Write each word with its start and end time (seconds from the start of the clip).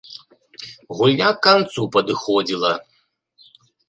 Гульня 0.99 1.27
к 1.35 1.43
канцу 1.47 1.81
падыходзіла. 1.97 2.73